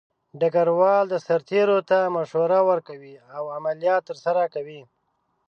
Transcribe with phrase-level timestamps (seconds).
[0.39, 4.81] ډګروال د سرتیرو ته مشوره ورکوي او عملیات ترسره کوي.